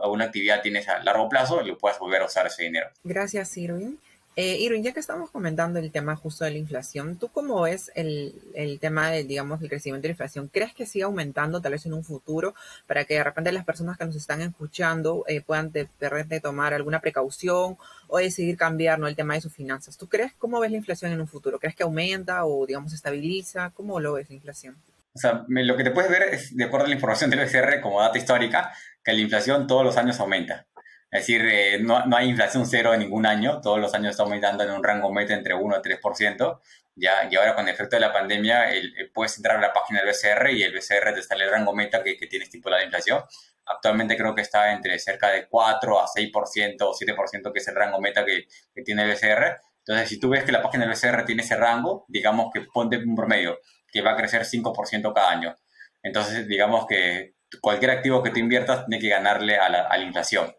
[0.04, 2.90] alguna actividad tienes a largo plazo, lo puedas volver a usar ese dinero.
[3.04, 3.98] Gracias, Irwin.
[4.42, 7.92] Eh, Irwin, ya que estamos comentando el tema justo de la inflación, ¿tú cómo ves
[7.94, 8.34] el,
[8.80, 10.48] tema de, digamos, el crecimiento de la inflación?
[10.48, 12.56] ¿Crees que siga aumentando tal vez en un futuro
[12.88, 16.74] para que de repente las personas que nos están escuchando eh, puedan de, de, tomar
[16.74, 19.10] alguna precaución o decidir cambiar ¿no?
[19.10, 19.98] el tema de sus finanzas?
[19.98, 21.60] ¿Tú crees cómo ves la inflación en un futuro?
[21.60, 23.72] ¿Crees que aumenta o, digamos, estabiliza?
[23.72, 24.78] ¿Cómo lo ves la inflación?
[25.12, 27.82] O sea, lo que te puedes ver es, de acuerdo a la información del BCR
[27.82, 28.72] como data histórica,
[29.04, 30.66] que la inflación todos los años aumenta.
[31.12, 34.24] Es decir, eh, no, no, hay inflación cero en ningún año, todos los años está
[34.24, 36.60] aumentando en un rango meta entre 1 y 3%,
[36.96, 40.02] ya, y ahora con el efecto de la pandemia el, puedes entrar a la página
[40.02, 42.86] del BCR y el BCR te sale el rango meta que, que tiene estipulada la
[42.86, 43.24] inflación.
[43.66, 47.76] Actualmente creo que está entre cerca de 4 a 6% o 7% que es el
[47.76, 49.62] rango meta que, que tiene el BCR.
[49.80, 52.98] Entonces, si tú ves que la página del BCR tiene ese rango, digamos que ponte
[52.98, 53.60] un promedio,
[53.92, 55.56] que va a crecer 5% cada año.
[56.04, 60.04] Entonces, digamos que cualquier activo que tú inviertas tiene que ganarle a la, a la
[60.04, 60.54] inflación.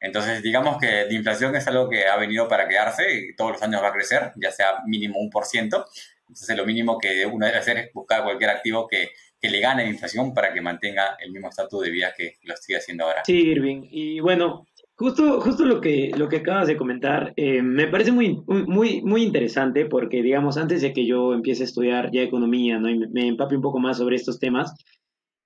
[0.00, 3.62] Entonces, digamos que la inflación es algo que ha venido para quedarse y todos los
[3.62, 5.84] años va a crecer, ya sea mínimo un por ciento.
[6.22, 9.10] Entonces, lo mínimo que uno debe hacer es buscar cualquier activo que,
[9.40, 12.56] que le gane la inflación para que mantenga el mismo estatus de vida que lo
[12.56, 13.22] sigue haciendo ahora.
[13.26, 13.88] Sí, Irving.
[13.90, 18.42] Y bueno, justo, justo lo, que, lo que acabas de comentar eh, me parece muy,
[18.46, 22.88] muy, muy interesante porque, digamos, antes de que yo empiece a estudiar ya economía ¿no?
[22.88, 24.74] y me, me empape un poco más sobre estos temas,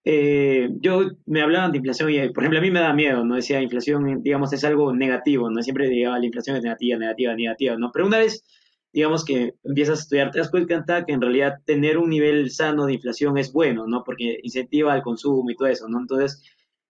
[0.05, 3.37] eh, yo me hablaban de inflación y, por ejemplo, a mí me da miedo, ¿no?
[3.37, 5.63] Decía, inflación, digamos, es algo negativo, ¿no?
[5.63, 7.91] Siempre diría, la inflación es negativa, negativa, negativa, ¿no?
[7.93, 8.45] Pero una vez,
[8.93, 12.87] digamos, que empiezas a estudiar, te das cuenta que en realidad tener un nivel sano
[12.87, 14.05] de inflación es bueno, ¿no?
[14.05, 16.01] Porque incentiva el consumo y todo eso, ¿no?
[16.01, 16.43] Entonces,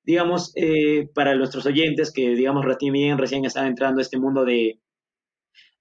[0.03, 4.81] digamos, eh, para nuestros oyentes que, digamos, recién, recién están entrando a este mundo de,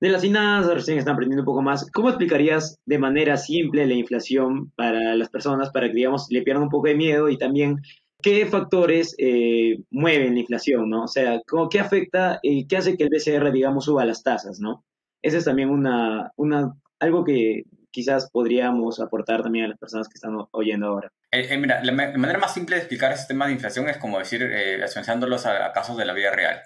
[0.04, 1.90] de las finanzas, recién están aprendiendo un poco más.
[1.94, 6.64] ¿Cómo explicarías de manera simple la inflación para las personas para que, digamos, le pierdan
[6.64, 7.78] un poco de miedo y también
[8.22, 11.06] qué factores eh, mueven la inflación, ¿no?
[11.06, 11.40] O sea,
[11.72, 14.84] ¿qué afecta y qué hace que el BCR, digamos, suba las tasas, ¿no?
[15.22, 20.16] Ese es también una, una, algo que quizás podríamos aportar también a las personas que
[20.16, 21.14] están oyendo ahora.
[21.32, 24.20] Eh, eh, mira, la, manera más simple de explicar ese tema de inflación es como
[24.20, 26.62] decir, eh, asociándolos a casos de la vida real.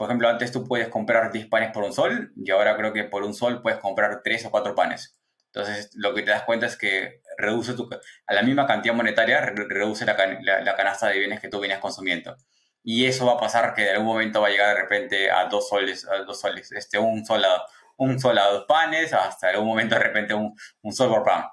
[0.00, 3.04] Por ejemplo, antes tú puedes comprar 10 panes por un sol y ahora creo que
[3.04, 5.20] por un sol puedes comprar 3 o 4 panes.
[5.52, 7.86] Entonces, lo que te das cuenta es que reduce tu,
[8.26, 10.16] a la misma cantidad monetaria, reduce la,
[10.62, 12.34] la, canasta de bienes que tú venías consumiendo.
[12.82, 15.44] Y eso va a pasar que en algún momento va a llegar de repente a
[15.50, 17.62] dos soles, a dos soles, este, un sol a,
[17.98, 21.44] un sol a dos panes, hasta algún momento de repente un, un sol por pan.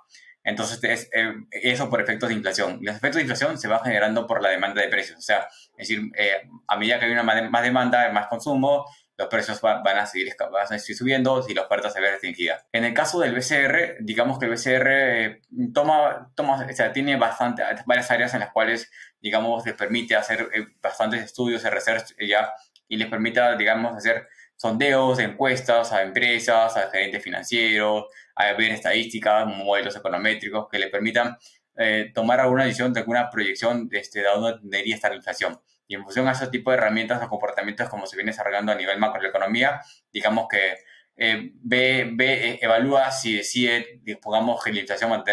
[0.48, 2.80] Entonces, es, eh, eso por efectos de inflación.
[2.82, 5.20] Los efectos de inflación se van generando por la demanda de precios.
[5.20, 8.86] O sea, es decir, eh, a medida que hay una más demanda, más consumo,
[9.18, 12.66] los precios van, a seguir, van a seguir subiendo y la oferta se ve restringida.
[12.72, 15.42] En el caso del BCR, digamos que el BCR eh,
[15.74, 20.48] toma, toma, o sea, tiene bastante, varias áreas en las cuales, digamos, les permite hacer
[20.82, 22.54] bastantes estudios research ya
[22.88, 29.48] y les permite, digamos, hacer sondeos, encuestas a empresas, a gerentes financieros, a ver estadísticas,
[29.48, 31.38] modelos econométricos que le permitan
[31.78, 35.60] eh, tomar alguna decisión de alguna proyección de, este, de dónde debería estar la inflación.
[35.88, 38.76] Y en función a ese tipo de herramientas o comportamientos como se viene desarrollando a
[38.76, 40.80] nivel macro de la economía, digamos que
[41.16, 45.24] eh, ve, ve, eh, evalúa si decide, digamos, que la inflación,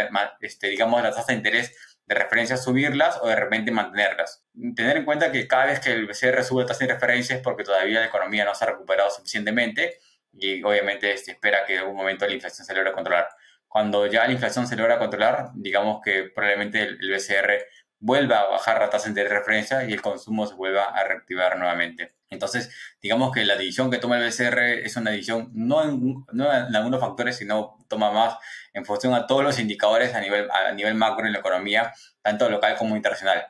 [0.40, 4.44] este, digamos, la tasa de interés de referencia subirlas o de repente mantenerlas.
[4.76, 7.64] Tener en cuenta que cada vez que el BCR sube tasa de referencia es porque
[7.64, 9.98] todavía la economía no se ha recuperado suficientemente
[10.32, 13.28] y obviamente se espera que en algún momento la inflación se logre controlar.
[13.68, 17.64] Cuando ya la inflación se logra controlar, digamos que probablemente el, BCR
[18.00, 22.14] vuelva a bajar la tasa de referencia y el consumo se vuelva a reactivar nuevamente.
[22.30, 26.52] Entonces, digamos que la división que toma el BCR es una división no en, no
[26.52, 28.36] en algunos factores, sino toma más
[28.72, 32.50] en función a todos los indicadores a nivel, a nivel macro en la economía, tanto
[32.50, 33.46] local como internacional.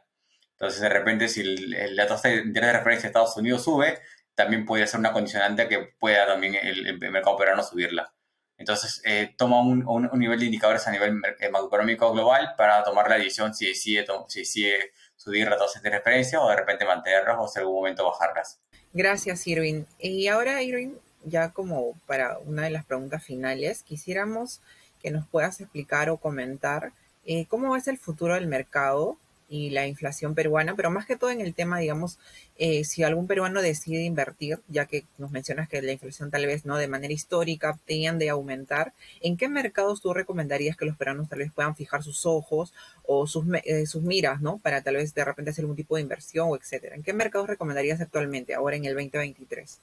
[0.53, 4.01] Entonces, de repente, si la tasa de interés de referencia de Estados Unidos sube,
[4.35, 8.14] también puede ser una condicionante que pueda también el, mercado operano subirla.
[8.57, 13.17] Entonces, eh, toma un, nivel de indicadores a nivel eh, macroeconómico global para tomar la
[13.17, 17.51] decisión si decide, si decide subir las tasas de referencia o de repente mantenerlas o
[17.55, 18.61] en algún momento bajarlas.
[18.93, 19.85] Gracias, Irving.
[19.99, 24.61] Y ahora, Irving, ya como para una de las preguntas finales, quisiéramos
[25.03, 26.93] que nos puedas explicar o comentar
[27.27, 31.31] eh, cómo es el futuro del mercado y la inflación peruana, pero más que todo
[31.31, 32.19] en el tema, digamos,
[32.57, 36.65] eh, si algún peruano decide invertir, ya que nos mencionas que la inflación tal vez
[36.65, 41.29] no de manera histórica tiende a aumentar, ¿en qué mercados tú recomendarías que los peruanos
[41.29, 42.73] tal vez puedan fijar sus ojos
[43.05, 44.59] o sus, eh, sus miras, ¿no?
[44.59, 46.97] Para tal vez de repente hacer algún tipo de inversión o etcétera.
[46.97, 49.81] ¿En qué mercados recomendarías actualmente, ahora en el 2023?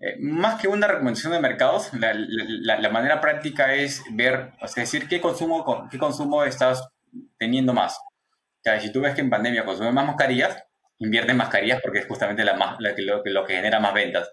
[0.00, 5.06] Eh, más que una recomendación de mercados, la, la, manera práctica es ver, sea, decir
[5.08, 6.88] qué consumo, qué consumo estás
[7.38, 7.98] teniendo más.
[8.80, 10.62] Si tú ves que en pandemia consume más mascarillas,
[11.00, 14.30] invierte en mascarillas porque es justamente la más, lo, lo, que genera más ventas.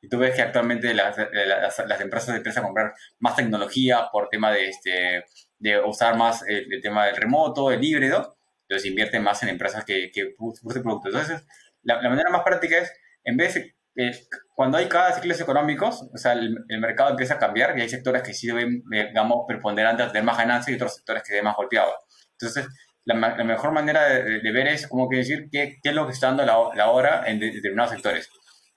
[0.00, 4.50] Si tú ves que actualmente las, las, empresas empiezan a comprar más tecnología por tema
[4.50, 5.24] de, este,
[5.58, 10.10] de usar más el, tema del remoto, el híbrido, entonces invierte más en empresas que,
[10.10, 11.12] que producen productos.
[11.12, 11.46] Entonces,
[11.82, 12.92] la, manera más práctica es,
[13.24, 14.12] en vez de, eh,
[14.54, 17.88] cuando hay cada ciclos económicos, o sea, el, el, mercado empieza a cambiar y hay
[17.88, 21.44] sectores que sí deben, digamos, preponderantes tener más ganancias y otros sectores que se ven
[21.44, 21.94] más golpeados.
[22.32, 22.66] Entonces,
[23.06, 26.26] la, mejor manera de, ver es como que decir qué, qué, es lo que está
[26.26, 28.28] dando la, la hora en determinados sectores.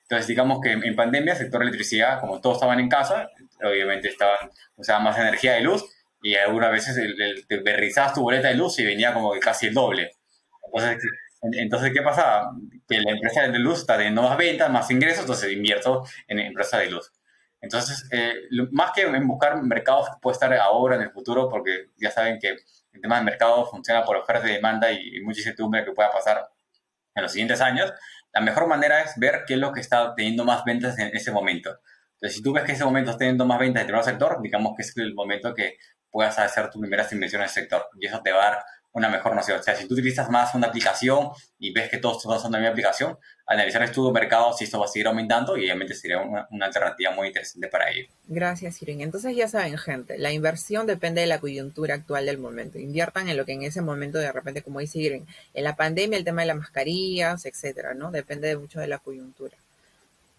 [0.04, 3.30] Entonces, digamos que en pandemia, el sector electricidad, como todos estaban en casa,
[3.64, 5.84] obviamente estaban, usaban más energía de luz
[6.22, 9.68] y algunas veces el, te berrizabas tu boleta de luz y venía como que casi
[9.68, 10.12] el doble.
[10.66, 11.04] Entonces,
[11.42, 12.50] entonces, ¿qué pasa?
[12.88, 16.78] Que la empresa de luz está teniendo más ventas, más ingresos, entonces invierto en empresa
[16.80, 17.12] de luz.
[17.62, 18.34] Entonces, eh,
[18.72, 22.40] más que en buscar mercados que puede estar ahora en el futuro, porque ya saben
[22.40, 22.58] que
[22.92, 26.50] el tema del mercado funciona por oferta y demanda y, mucha incertidumbre que pueda pasar
[27.16, 27.92] en los siguientes años,
[28.34, 31.32] la mejor manera es ver qué es lo que está teniendo más ventas en ese
[31.32, 31.80] momento.
[32.14, 34.74] Entonces, si tú ves que ese momento está teniendo más ventas en determinado sector, digamos
[34.76, 35.78] que es el momento que
[36.12, 37.88] puedas hacer tus primeras inversiones en el sector.
[38.00, 39.60] Y eso te va a dar una mejor noción.
[39.60, 42.58] O sea, si tú utilizas más una aplicación y ves que todos son de la
[42.58, 45.94] misma aplicación, analizar el estudio de mercado si esto va a seguir aumentando y obviamente
[45.94, 48.08] sería una, alternativa muy interesante para ello.
[48.28, 49.04] Gracias, Irene.
[49.04, 52.78] Entonces ya saben, gente, la inversión depende de la coyuntura actual del momento.
[52.78, 56.18] Inviertan en lo que en ese momento de repente, como dice Irene, en la pandemia,
[56.18, 58.12] el tema de las mascarillas, etcétera, ¿no?
[58.12, 59.58] Depende mucho de la coyuntura.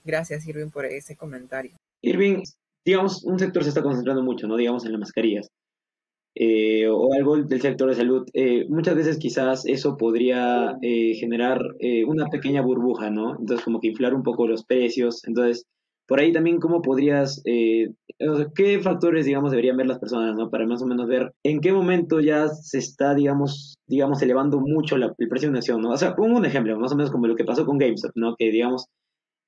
[0.05, 1.73] Gracias, Irving, por ese comentario.
[2.03, 2.43] Irving,
[2.85, 4.57] digamos, un sector se está concentrando mucho, ¿no?
[4.57, 5.51] Digamos, en las mascarillas.
[6.35, 11.61] Eh, o algo del sector de salud, eh, muchas veces quizás eso podría eh, generar
[12.07, 13.37] una pequeña burbuja, ¿no?
[13.39, 15.25] Entonces como que inflar un poco los precios.
[15.27, 15.67] Entonces,
[16.07, 20.51] por ahí también cómo podrías, qué factores, digamos, deberían ver las personas, ¿no?
[20.51, 24.97] Para más o menos ver en qué momento ya se está, digamos, digamos, elevando mucho
[24.97, 25.91] la, el precio de una acción, ¿no?
[25.91, 28.35] O sea, pongo un ejemplo, más o menos como lo que pasó con GameStop, ¿no?
[28.37, 28.87] Que, digamos,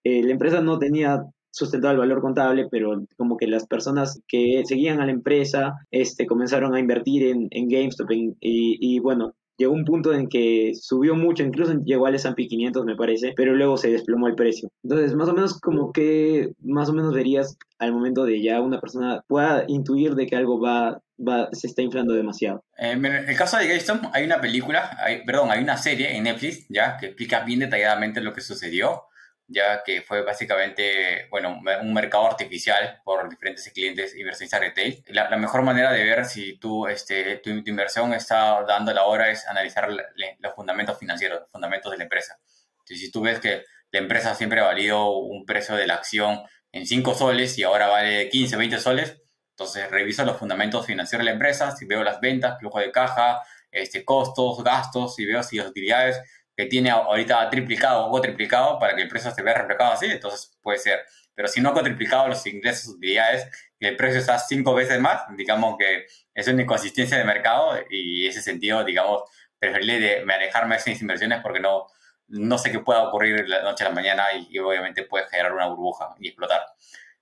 [0.04, 5.00] la empresa no tenía sustentado el valor contable, pero como que las personas que seguían
[5.00, 9.84] a la empresa este, comenzaron a invertir en, en GameStop y, y, bueno, llegó un
[9.84, 13.90] punto en que subió mucho, incluso llegó al S&P 500 me parece, pero luego se
[13.90, 14.70] desplomó el precio.
[14.82, 18.80] Entonces, más o menos como que más o menos verías al momento de ya una
[18.80, 22.64] persona pueda intuir de que algo va, va se está inflando demasiado.
[22.78, 26.24] Eh, en el caso de GameStop hay una película, hay, perdón, hay una serie en
[26.24, 29.02] Netflix ya que explica bien detalladamente lo que sucedió
[29.46, 35.04] ya que fue básicamente, bueno, un mercado artificial por diferentes clientes inversionistas retail.
[35.08, 39.30] La, la mejor manera de ver si tú, este, tu, inversión está dando la hora
[39.30, 42.38] es analizar los fundamentos financieros, los fundamentos de la empresa.
[42.84, 46.86] si tú ves que la empresa siempre ha valido un precio de la acción en
[46.86, 51.32] 5 soles y ahora vale 15, 20 soles, entonces revisa los fundamentos financieros de la
[51.32, 55.66] empresa, si veo las ventas, flujo de caja, este, costos, gastos, si veo si las
[55.66, 56.20] utilidades
[56.56, 60.58] que tiene ahorita triplicado o triplicado para que el precio se vea replicado así, entonces
[60.62, 61.04] puede ser.
[61.34, 65.76] Pero si no triplicado los ingresos, utilidades, y el precio está cinco veces más, digamos
[65.78, 69.22] que es una inconsistencia de mercado y en ese sentido, digamos,
[69.58, 71.86] preferible de manejarme esas inversiones porque no,
[72.28, 75.66] no sé qué pueda ocurrir la noche a la mañana y, obviamente puede generar una
[75.66, 76.62] burbuja y explotar.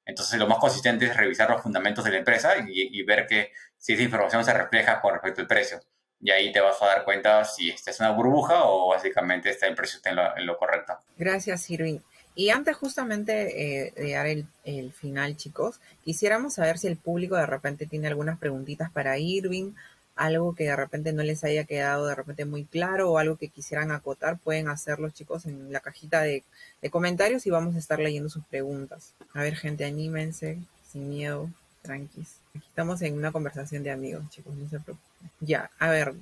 [0.04, 3.52] Entonces, lo más consistente es revisar los fundamentos de la empresa y, y ver que
[3.76, 5.80] si esa información se refleja con respecto al precio
[6.22, 9.66] y ahí te vas a dar cuenta si esta es una burbuja o básicamente está
[9.66, 10.94] el precio está en lo, correcto.
[11.16, 11.98] Gracias, Irving.
[12.34, 17.36] Y antes justamente eh, de dar el, el, final, chicos, quisiéramos saber si el público
[17.36, 19.72] de repente tiene algunas preguntitas para Irving,
[20.14, 23.48] algo que de repente no les haya quedado de repente muy claro o algo que
[23.48, 26.44] quisieran acotar, pueden hacerlo, chicos, en la cajita de,
[26.82, 29.14] de comentarios y vamos a estar leyendo sus preguntas.
[29.32, 30.58] A ver, gente, anímense,
[30.90, 31.48] sin miedo,
[31.82, 32.36] tranquis.
[32.54, 35.09] Aquí estamos en una conversación de amigos, chicos, no se preocupen.
[35.40, 36.14] Ya, a ver,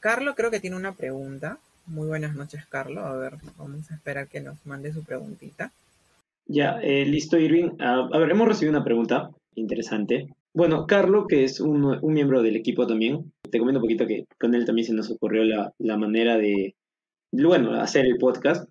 [0.00, 1.58] Carlos creo que tiene una pregunta.
[1.86, 3.04] Muy buenas noches, Carlos.
[3.04, 5.72] A ver, vamos a esperar que nos mande su preguntita.
[6.46, 7.70] Ya, eh, listo, Irving.
[7.80, 10.28] a ver, hemos recibido una pregunta interesante.
[10.56, 14.54] Bueno, Carlos, que es un, miembro del equipo también, te comento un poquito que con
[14.54, 16.74] él también se nos ocurrió la, manera de,
[17.30, 18.66] bueno, hacer el podcast.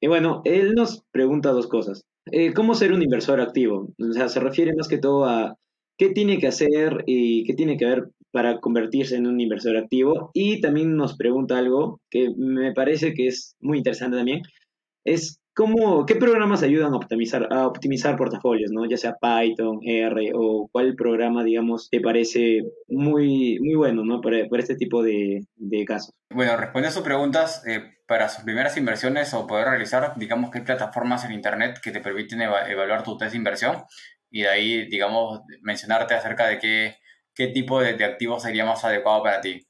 [0.00, 2.02] Y bueno, él nos pregunta dos cosas.
[2.32, 3.92] Eh, ¿Cómo ser un inversor activo?
[3.96, 5.56] O sea, se refiere más que todo a
[6.00, 10.30] qué tiene que hacer y qué tiene que ver para convertirse en un inversor activo.
[10.32, 14.40] Y también nos pregunta algo que me parece que es muy interesante también,
[15.04, 18.88] es cómo, qué programas ayudan a optimizar, a optimizar portafolios, ¿no?
[18.88, 24.22] ya sea Python, R o cuál programa, digamos, te parece muy, muy bueno ¿no?
[24.22, 26.14] para, este tipo de, de, casos.
[26.32, 30.62] Bueno, respondiendo a sus preguntas, eh, para sus primeras inversiones o poder realizar, digamos hay
[30.62, 33.84] plataformas en Internet que te permiten evaluar tu test de inversión
[34.30, 37.00] y de ahí, digamos, mencionarte acerca de qué
[37.40, 39.66] qué tipo de, activo sería más adecuado para ti.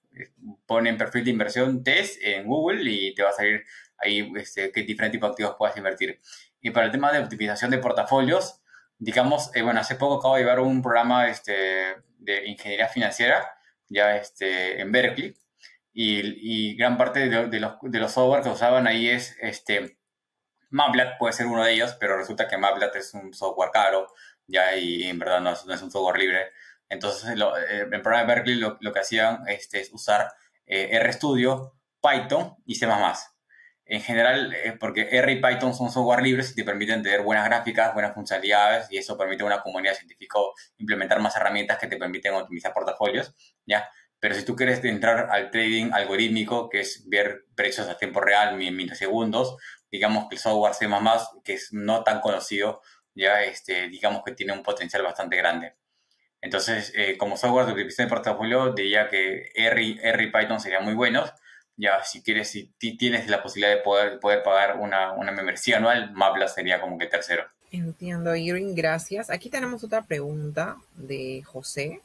[0.66, 3.64] Ponen perfil de inversión test en Google y te va a salir
[3.98, 6.20] ahí este, qué diferente tipo de activos puedes invertir.
[6.60, 8.60] Y para el tema de optimización de portafolios,
[8.98, 13.48] digamos, eh, bueno, hace poco acabo de llevar un programa este, de ingeniería financiera
[13.88, 15.34] ya este, en Berkeley
[15.92, 19.96] y, y gran parte de, los, de los software que usaban ahí es este,
[20.70, 24.06] Maplat puede ser uno de ellos, pero resulta que Maplat es un software caro
[24.50, 26.52] ya y en verdad no es un software libre.
[26.90, 30.32] Entonces, lo, eh, el programa de Berkeley lo, lo que hacían este, es usar
[30.66, 32.86] eh, RStudio, Python y C++.
[33.86, 37.44] En general, eh, porque R y Python son software libres y te permiten tener buenas
[37.44, 40.38] gráficas, buenas funcionalidades y eso permite a una comunidad científica
[40.78, 43.34] implementar más herramientas que te permiten optimizar portafolios,
[43.66, 43.88] ¿ya?
[44.20, 48.60] Pero si tú quieres entrar al trading algorítmico, que es ver precios a tiempo real
[48.60, 49.56] en milisegundos,
[49.90, 50.86] digamos que el software C++,
[51.42, 52.82] que es no tan conocido,
[53.20, 55.74] ya este, digamos que tiene un potencial bastante grande.
[56.40, 60.84] Entonces, eh, como software de optimización de portafolio, diría que R, R y Python serían
[60.84, 61.32] muy buenos.
[61.76, 66.12] Ya, si quieres, si tienes la posibilidad de poder, poder pagar una, una membresía anual,
[66.12, 67.44] Mapla sería como que tercero.
[67.72, 69.30] Entiendo, Irving, gracias.
[69.30, 72.00] Aquí tenemos otra pregunta de José.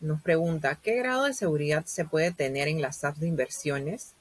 [0.00, 4.14] Nos pregunta, ¿qué grado de seguridad se puede tener en las apps de inversiones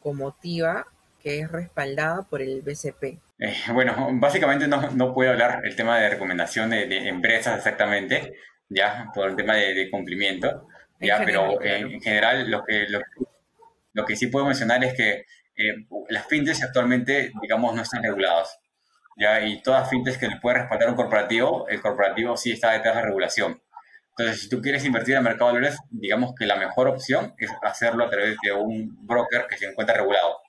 [0.00, 0.86] como TIVA,
[1.22, 3.18] que es respaldada por el BCP?
[3.38, 8.34] Eh, bueno, básicamente no, no puedo hablar el tema de recomendación de, de empresas exactamente,
[8.68, 10.66] ya, por el tema de, cumplimiento,
[11.00, 12.86] ya, pero en general lo que,
[13.92, 15.24] lo, que sí puedo mencionar es que
[15.56, 18.58] eh, las fintechs actualmente, digamos, no están reguladas,
[19.16, 22.94] ya, y todas fintechs que le puede respaldar un corporativo, el corporativo sí está detrás
[22.94, 23.60] de la regulación.
[24.10, 27.34] Entonces, si tú quieres invertir en el mercado de valores, digamos que la mejor opción
[27.38, 30.40] es hacerlo a través de un broker que se encuentra regulado,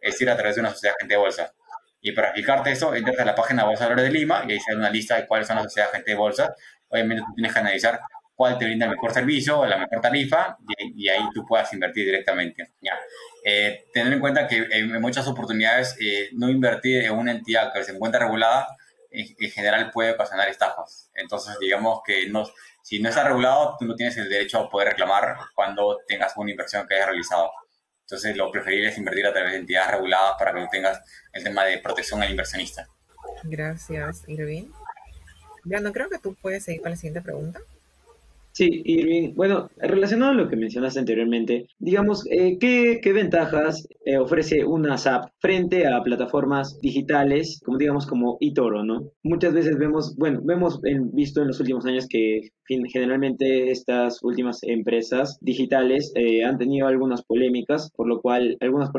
[0.00, 1.52] es decir, a través de una sociedad agente de bolsa.
[2.00, 4.60] Y para explicarte eso, entras a la página Bolsa de Valores de Lima y ahí
[4.60, 6.54] sale una lista de cuáles son las sociedades agentes de bolsa
[6.90, 8.00] obviamente tú tienes que analizar
[8.34, 10.56] cuál te brinda el mejor servicio, la mejor tarifa,
[10.96, 12.72] y, ahí tú puedas invertir directamente.
[12.80, 12.98] ¿ya?
[13.44, 17.84] Eh, tener en cuenta que en muchas oportunidades eh, no invertir en una entidad que
[17.84, 18.66] se encuentra regulada
[19.10, 21.10] en, general puede ocasionar estafas.
[21.14, 22.48] Entonces, digamos que no,
[22.82, 26.50] si no está regulado, tú no tienes el derecho a poder reclamar cuando tengas una
[26.50, 27.50] inversión que hayas realizado.
[28.10, 31.00] Entonces, lo preferible es invertir a través de entidades reguladas para que tengas
[31.32, 32.88] el tema de protección al inversionista.
[33.44, 34.72] Gracias, Irving.
[35.62, 37.60] Brandon, creo que tú puedes seguir con la siguiente pregunta.
[38.60, 44.66] Sí, Irving, bueno, relacionado a lo que mencionaste anteriormente, digamos, eh, ¿qué, ventajas eh, ofrece
[44.66, 49.12] una SAP frente a plataformas digitales, como digamos como eToro, ¿no?
[49.22, 50.78] Muchas veces vemos, bueno, vemos
[51.14, 52.50] visto en los últimos años que
[52.92, 58.90] generalmente estas últimas empresas digitales eh, han tenido algunas polémicas, por lo cual algunas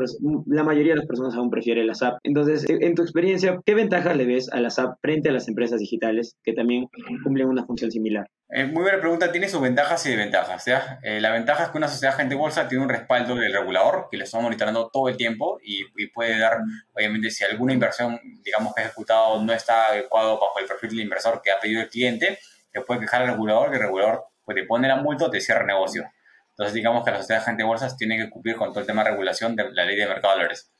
[0.46, 2.18] la mayoría de las personas aún prefieren la SAP.
[2.24, 5.78] Entonces, en tu experiencia, ¿qué ventajas le ves a la SAP frente a las empresas
[5.78, 6.88] digitales que también
[7.22, 8.26] cumplen una función similar?
[8.54, 10.66] Eh, muy buena pregunta, tiene sus ventajas y desventajas.
[10.66, 10.98] ¿ya?
[11.02, 14.18] Eh, la ventaja es que una sociedad agente bolsa tiene un respaldo del regulador que
[14.18, 16.58] le está monitoreando todo el tiempo y, puede dar,
[16.92, 21.00] obviamente, si alguna inversión, digamos, que ha ejecutado no está adecuado bajo el perfil del
[21.00, 22.38] inversor que ha pedido el cliente,
[22.74, 25.40] le puede quejar al regulador, que el regulador pues, te pone la multa o te
[25.40, 26.04] cierra el negocio.
[26.50, 29.12] Entonces, digamos que las sociedades agente bolsas tienen que cumplir con todo el tema de
[29.12, 30.70] regulación de la ley de mercado de valores.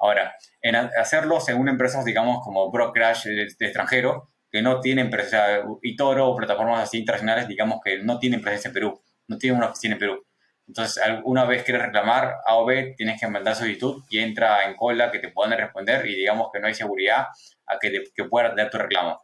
[0.00, 5.64] Ahora, en hacerlo según empresas, digamos, como brokerage de, de extranjero, que no tienen presencia,
[5.80, 9.56] y Toro o plataformas así internacionales, digamos que no tienen presencia en Perú, no tienen
[9.56, 10.26] una oficina en Perú.
[10.68, 14.76] Entonces, una vez quieres reclamar A o B, tienes que mandar solicitud y entra en
[14.76, 17.26] cola que te puedan responder y digamos que no hay seguridad
[17.66, 19.20] a que, te, que puedas dar tu reclamo.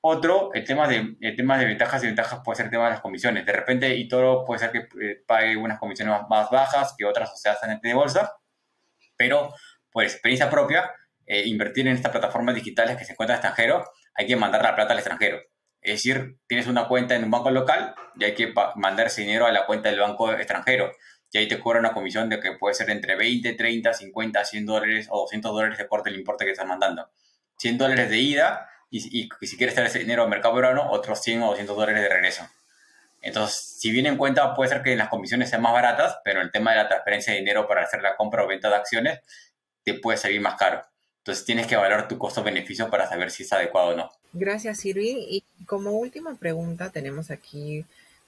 [0.00, 2.90] Otro, el tema, de, el tema de ventajas y ventajas puede ser el tema de
[2.90, 3.46] las comisiones.
[3.46, 7.80] De repente, eToro puede ser que eh, pague unas comisiones más, bajas que otras sociedades
[7.80, 8.32] de bolsa,
[9.16, 9.52] pero
[9.90, 10.90] por experiencia propia,
[11.24, 13.84] eh, invertir en estas plataformas digitales que se encuentran extranjero
[14.16, 15.40] hay que mandar la plata al extranjero.
[15.80, 19.46] Es decir, tienes una cuenta en un banco local y hay que mandar ese dinero
[19.46, 20.92] a la cuenta del banco extranjero.
[21.30, 24.66] Y ahí te cobra una comisión de que puede ser entre 20, 30, 50, 100
[24.66, 27.08] dólares o 200 dólares de corte el importe que estás mandando.
[27.58, 31.42] 100 dólares de ida y, si quieres traer ese dinero al mercado peruano, otros 100
[31.42, 32.48] o 200 dólares de regreso.
[33.20, 36.50] Entonces, si viene en cuenta, puede ser que las comisiones sean más baratas, pero el
[36.50, 39.20] tema de la transferencia de dinero para hacer la compra o venta de acciones
[39.84, 40.82] te puede salir más caro.
[41.26, 44.12] Entonces tienes que evaluar tu costo-beneficio para saber si es adecuado o no.
[44.32, 45.16] Gracias, Irving.
[45.28, 47.84] Y como última pregunta tenemos aquí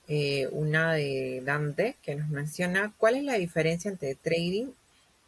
[0.09, 4.73] eh, una de Dante que nos menciona cuál es la diferencia entre trading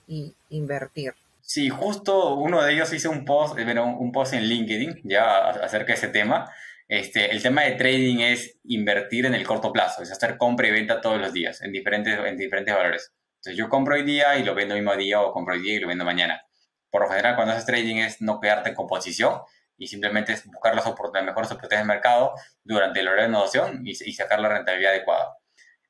[0.08, 1.14] y invertir.
[1.42, 5.92] Sí, justo uno de ellos hizo un post, eh, un post en LinkedIn ya acerca
[5.92, 6.52] de ese tema.
[6.88, 10.72] Este, el tema de trading es invertir en el corto plazo, es hacer compra y
[10.72, 13.12] venta todos los días en diferentes, en diferentes valores.
[13.36, 15.74] Entonces yo compro hoy día y lo vendo el mismo día o compro hoy día
[15.74, 16.42] y lo vendo mañana.
[16.90, 19.42] Por lo general cuando haces trading es no quedarte en composición
[19.76, 23.86] y simplemente es buscar las, las mejores oportunidades de mercado durante el horario de innovación
[23.86, 25.36] y, y sacar la rentabilidad adecuada.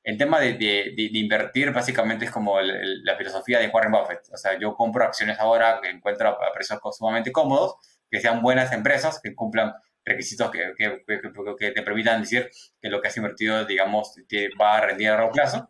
[0.03, 4.21] El tema de, de, de, invertir básicamente es como la filosofía de Warren Buffett.
[4.33, 7.75] O sea, yo compro acciones ahora que encuentro a precios sumamente cómodos,
[8.09, 9.73] que sean buenas empresas, que cumplan
[10.03, 12.49] requisitos que, que, que, te permitan decir
[12.81, 15.69] que lo que has invertido, digamos, te va a rendir a largo plazo.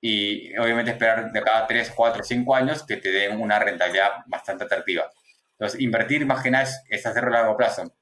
[0.00, 4.64] Y obviamente esperar de cada 3, 4, 5 años que te den una rentabilidad bastante
[4.64, 5.10] atractiva.
[5.52, 7.92] Entonces, invertir más que nada es, hacerlo a largo plazo.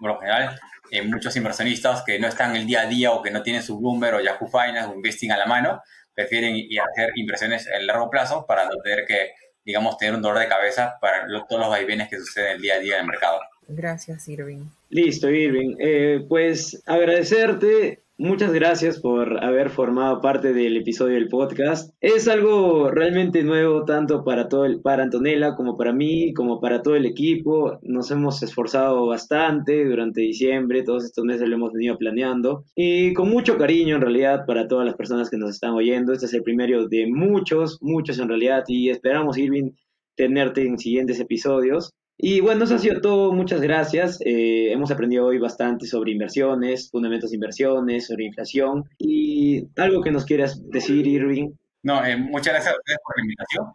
[0.00, 0.58] por lo general,
[0.90, 3.78] eh, muchos inversionistas que no están el día a día o que no tienen su
[3.78, 5.82] Bloomberg o Yahoo Finance o Investing a la mano,
[6.14, 9.32] prefieren ir a hacer inversiones a largo plazo para no tener que,
[9.64, 12.78] digamos, tener un dolor de cabeza para todos los vaivenes que suceden el día a
[12.78, 13.40] día en el mercado.
[13.68, 14.64] Gracias, Irving.
[14.88, 15.76] Listo, Irving.
[15.78, 21.94] Eh, pues agradecerte Muchas gracias por haber formado parte del episodio del podcast.
[22.00, 26.82] Es algo realmente nuevo tanto para todo el, para Antonella como para mí, como para
[26.82, 27.78] todo el equipo.
[27.82, 33.30] Nos hemos esforzado bastante durante diciembre, todos estos meses lo hemos venido planeando y con
[33.30, 36.12] mucho cariño en realidad para todas las personas que nos están oyendo.
[36.12, 39.70] Este es el primero de muchos, muchos en realidad y esperamos Irving
[40.16, 41.92] tenerte en siguientes episodios.
[42.20, 43.32] Y bueno, eso ha sido todo.
[43.32, 44.18] Muchas gracias.
[44.24, 48.90] Eh, hemos aprendido hoy bastante sobre inversiones, fundamentos de inversiones, sobre inflación.
[48.98, 51.52] Y algo que nos quieras decir, Irving.
[51.84, 53.66] No, eh, muchas gracias a ustedes por la invitación.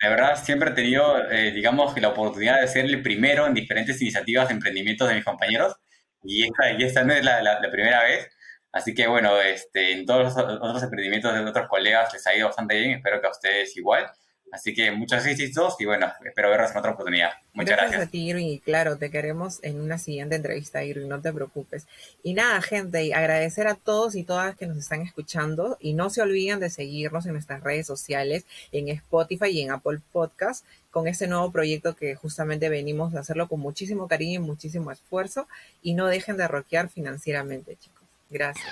[0.00, 4.00] De verdad, siempre he tenido, eh, digamos, la oportunidad de ser el primero en diferentes
[4.00, 5.74] iniciativas de emprendimientos de mis compañeros.
[6.22, 8.28] Y esta, y esta no es la, la, primera vez.
[8.70, 12.46] Así que bueno, este, en todos los otros emprendimientos de otros colegas les ha ido
[12.46, 12.92] bastante bien.
[12.92, 14.06] Espero que a ustedes igual.
[14.50, 17.30] Así que muchas éxitos y bueno, espero verlos en otra oportunidad.
[17.52, 17.90] Muchas gracias.
[17.90, 18.46] Gracias a ti, Irving.
[18.46, 21.86] Y claro, te queremos en una siguiente entrevista, Irving, no te preocupes.
[22.22, 26.22] Y nada, gente, agradecer a todos y todas que nos están escuchando y no se
[26.22, 31.26] olviden de seguirnos en nuestras redes sociales, en Spotify y en Apple Podcast, con este
[31.26, 35.46] nuevo proyecto que justamente venimos a hacerlo con muchísimo cariño y muchísimo esfuerzo.
[35.82, 38.02] Y no dejen de roquear financieramente, chicos.
[38.30, 38.66] Gracias.